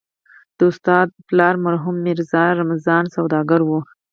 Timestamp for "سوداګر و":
3.15-3.69